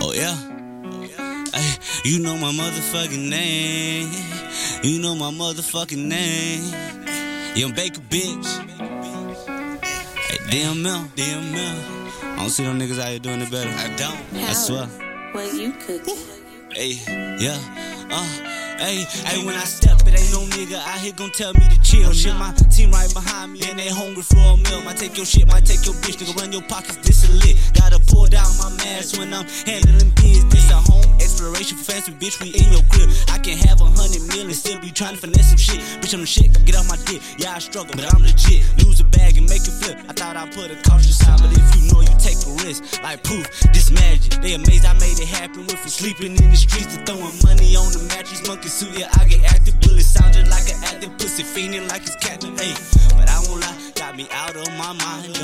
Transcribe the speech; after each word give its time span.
Oh 0.00 0.12
yeah. 0.12 0.36
Ay, 1.52 1.76
you 2.04 2.18
know 2.20 2.36
my 2.36 2.52
motherfucking 2.52 3.28
name. 3.28 4.08
You 4.82 5.00
know 5.00 5.14
my 5.14 5.30
motherfucking 5.30 6.04
name. 6.06 6.64
Young 7.54 7.72
Baker 7.74 8.00
bitch. 8.00 8.46
Hey, 10.16 10.38
DML, 10.50 11.08
DML. 11.16 12.00
I 12.22 12.36
don't 12.36 12.50
see 12.50 12.64
them 12.64 12.78
niggas 12.78 12.98
out 12.98 13.08
here 13.10 13.18
doing 13.18 13.40
it 13.40 13.50
better. 13.50 13.70
I 13.70 13.94
don't. 13.96 14.42
I 14.42 14.52
swear. 14.52 14.86
What 15.32 15.52
you 15.54 15.72
cooking? 15.72 16.16
Hey, 16.72 16.92
yeah. 17.38 17.58
Uh. 18.10 18.59
Hey, 18.80 19.04
hey, 19.28 19.44
when 19.44 19.54
I 19.56 19.64
step, 19.68 20.00
it 20.08 20.16
ain't 20.16 20.32
no 20.32 20.40
nigga 20.56 20.80
out 20.80 21.00
here 21.04 21.12
gon' 21.12 21.28
tell 21.32 21.52
me 21.52 21.68
to 21.68 21.78
chill. 21.82 22.08
Oh, 22.08 22.12
shit, 22.14 22.32
my 22.36 22.50
team 22.72 22.90
right 22.92 23.12
behind 23.12 23.52
me, 23.52 23.60
and 23.68 23.78
they 23.78 23.92
hungry 23.92 24.22
for 24.22 24.40
a 24.40 24.56
meal. 24.56 24.80
Might 24.80 24.96
take 24.96 25.18
your 25.18 25.26
shit, 25.26 25.46
might 25.46 25.66
take 25.66 25.84
your 25.84 25.94
bitch, 26.00 26.16
nigga, 26.16 26.32
run 26.40 26.50
your 26.50 26.62
pockets, 26.62 26.96
this 27.04 27.28
a 27.28 27.32
lit. 27.44 27.60
Gotta 27.76 28.00
pull 28.00 28.24
down 28.24 28.48
my 28.56 28.72
mask 28.80 29.18
when 29.18 29.34
I'm 29.34 29.44
handling 29.68 30.08
business. 30.16 30.70
A 30.72 30.80
home 30.80 31.04
exploration 31.20 31.76
for 31.76 31.92
fancy, 31.92 32.12
bitch, 32.12 32.40
we 32.40 32.56
in 32.56 32.72
your 32.72 32.80
crib. 32.88 33.12
I 33.28 33.36
can 33.36 33.58
have 33.68 33.82
a 33.82 33.84
hundred 33.84 34.24
million, 34.32 34.54
still 34.56 34.80
be 34.80 34.88
trying 34.88 35.12
to 35.12 35.20
finesse 35.20 35.52
some 35.52 35.60
shit. 35.60 35.84
Bitch, 36.00 36.14
I'm 36.14 36.24
the 36.24 36.26
shit, 36.26 36.48
get 36.64 36.72
off 36.80 36.88
my 36.88 36.96
dick. 37.04 37.20
Yeah, 37.36 37.52
I 37.52 37.58
struggle, 37.58 37.92
but 37.92 38.08
I'm 38.08 38.22
legit. 38.22 38.64
Lose 38.80 39.00
a 39.00 39.04
bag 39.04 39.36
and 39.36 39.44
make 39.44 39.60
it 39.60 39.76
flip. 39.76 40.00
I 40.08 40.16
thought 40.16 40.40
I'd 40.40 40.56
put 40.56 40.72
a 40.72 40.80
cautious 40.88 41.20
side, 41.20 41.36
but 41.36 41.52
if 41.52 41.68
you 41.76 41.92
know 41.92 42.00
you 42.00 42.16
take 42.16 42.40
a 42.48 42.52
risk, 42.64 42.80
like 43.04 43.20
poof, 43.24 43.44
this 43.76 43.90
magic. 43.92 44.40
They 44.40 44.54
amazed 44.54 44.86
I 44.88 44.96
it 45.20 45.28
happen 45.28 45.60
with 45.66 45.78
from 45.78 45.90
sleeping 45.90 46.32
in 46.36 46.50
the 46.50 46.56
streets 46.56 46.96
to 46.96 47.04
throwing 47.04 47.36
money 47.44 47.76
on 47.76 47.92
the 47.92 48.02
mattress. 48.08 48.46
Monkey 48.48 48.68
suit, 48.68 48.98
yeah, 48.98 49.08
I 49.20 49.28
get 49.28 49.44
active. 49.52 49.78
Bullet 49.80 50.02
sounding 50.02 50.48
like 50.48 50.68
an 50.72 50.80
active 50.84 51.12
pussy, 51.18 51.44
fiending 51.44 51.88
like 51.88 52.02
it's 52.02 52.16
captain. 52.16 52.56
Hey, 52.56 52.72
but 53.16 53.28
I 53.28 53.38
won't 53.44 53.60
lie, 53.60 53.76
got 53.94 54.16
me 54.16 54.26
out 54.32 54.56
of 54.56 54.68
my 54.80 54.92
mind. 54.96 55.36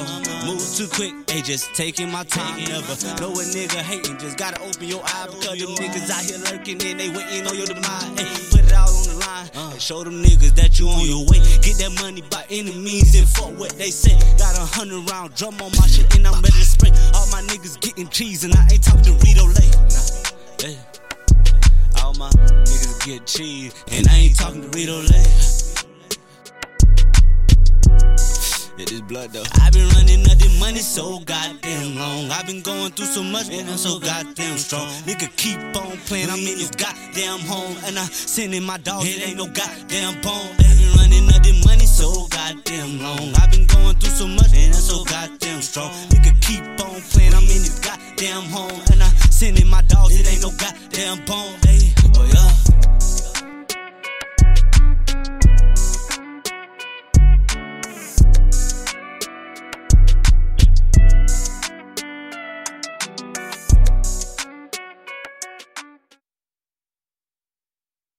Move 0.48 0.64
too 0.76 0.88
quick, 0.88 1.12
they 1.26 1.42
just 1.42 1.74
taking 1.74 2.10
my 2.10 2.24
time. 2.24 2.64
Never 2.64 2.96
know 3.20 3.32
a 3.36 3.44
nigga 3.52 3.80
hating, 3.84 4.18
just 4.18 4.38
gotta 4.38 4.60
open 4.62 4.88
your 4.88 5.02
eye 5.04 5.28
because 5.30 5.58
them 5.60 5.72
niggas 5.76 6.08
out 6.10 6.24
here 6.24 6.40
lurking 6.48 6.80
and 6.80 7.00
they 7.00 7.08
waiting 7.10 7.46
on 7.46 7.56
your 7.56 7.66
demise. 7.66 8.08
Hey, 8.16 8.28
put 8.50 8.64
it 8.64 8.72
all 8.72 8.88
on 8.88 9.04
the 9.12 9.16
line 9.20 9.48
and 9.72 9.82
show 9.82 10.02
them 10.04 10.22
niggas 10.22 10.54
that 10.56 10.78
you 10.78 10.88
on 10.88 11.04
your 11.04 11.24
way. 11.28 11.40
Get 11.60 11.76
that 11.84 11.92
money 12.00 12.22
by 12.30 12.44
any 12.50 12.72
means 12.72 13.14
and 13.14 13.28
fuck 13.28 13.52
what 13.58 13.76
they 13.76 13.90
say. 13.90 14.16
Got 14.38 14.56
a 14.56 14.64
hundred 14.64 15.08
round 15.10 15.34
drum 15.34 15.60
on 15.60 15.70
my 15.76 15.86
shit 15.86 16.08
and 16.16 16.26
I'm 16.26 16.40
ready 16.40 16.56
to 16.56 16.64
spray. 16.64 16.90
All 17.14 17.26
my 17.28 17.42
niggas 17.42 17.80
getting 17.80 18.08
cheese 18.08 18.44
and 18.44 18.54
I 18.54 18.68
ain't 18.72 18.82
talking 18.82 19.14
Frito 19.18 19.45
my 22.18 22.30
niggas 22.30 23.04
get 23.04 23.26
cheese, 23.26 23.74
and 23.90 24.06
I 24.08 24.16
ain't 24.16 24.38
talking 24.38 24.62
to 24.62 24.68
Frito-Lay. 24.68 25.24
It 28.78 28.92
is 28.92 29.00
blood 29.02 29.32
though. 29.32 29.42
I've 29.62 29.72
been 29.72 29.88
running 29.90 30.20
up 30.30 30.36
money 30.60 30.78
so 30.78 31.20
goddamn 31.20 31.96
long. 31.96 32.30
I've 32.30 32.46
been 32.46 32.60
going 32.60 32.90
through 32.92 33.06
so 33.06 33.22
much, 33.22 33.48
man, 33.48 33.68
I'm 33.68 33.76
so 33.76 33.98
goddamn 33.98 34.58
strong. 34.58 34.88
Nigga, 35.06 35.34
keep 35.36 35.58
on 35.76 35.96
playing, 36.08 36.28
I'm 36.28 36.38
in 36.38 36.58
this 36.58 36.70
goddamn 36.70 37.40
home. 37.40 37.76
And 37.84 37.98
I'm 37.98 38.08
sending 38.08 38.64
my 38.64 38.78
dogs, 38.78 39.06
it 39.06 39.28
ain't 39.28 39.36
no 39.36 39.46
goddamn 39.46 40.20
bone. 40.22 40.50
I've 40.58 40.76
been 40.78 40.92
running 40.98 41.28
up 41.28 41.46
money 41.64 41.86
so 41.86 42.26
goddamn 42.28 43.00
long. 43.00 43.32
I've 43.36 43.50
been 43.50 43.66
going 43.66 43.96
through 43.96 44.10
so 44.10 44.26
much, 44.26 44.52
man, 44.52 44.74
I'm 44.74 44.80
so 44.80 45.04
goddamn 45.04 45.62
strong. 45.62 45.90
Nigga, 46.10 46.32
keep 46.40 46.64
on 46.84 47.00
playing, 47.12 47.34
I'm 47.34 47.42
in 47.42 47.62
this 47.62 47.78
goddamn 47.78 48.42
home. 48.50 48.80
And 48.92 49.02
I'm 49.02 49.14
sending 49.30 49.68
my 49.68 49.82
dogs, 49.82 50.18
it 50.18 50.26
ain't 50.26 50.42
no 50.42 50.50
goddamn 50.50 51.24
bone. 51.26 51.54